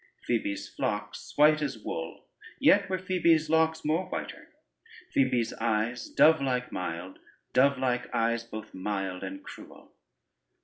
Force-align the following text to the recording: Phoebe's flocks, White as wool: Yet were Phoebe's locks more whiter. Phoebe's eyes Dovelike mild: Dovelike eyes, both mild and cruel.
Phoebe's 0.25 0.67
flocks, 0.67 1.33
White 1.37 1.61
as 1.61 1.77
wool: 1.77 2.25
Yet 2.59 2.89
were 2.89 2.97
Phoebe's 2.97 3.51
locks 3.51 3.85
more 3.85 4.07
whiter. 4.09 4.49
Phoebe's 5.11 5.53
eyes 5.53 6.09
Dovelike 6.09 6.71
mild: 6.71 7.19
Dovelike 7.53 8.09
eyes, 8.11 8.43
both 8.43 8.73
mild 8.73 9.23
and 9.23 9.43
cruel. 9.43 9.93